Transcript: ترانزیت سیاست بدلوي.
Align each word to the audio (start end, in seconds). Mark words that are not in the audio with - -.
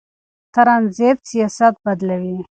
ترانزیت 0.55 1.17
سیاست 1.29 1.73
بدلوي. 1.85 2.35